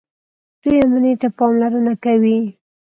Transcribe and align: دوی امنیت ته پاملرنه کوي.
دوی 0.61 0.77
امنیت 0.85 1.17
ته 1.21 1.27
پاملرنه 1.37 1.93
کوي. 2.03 2.39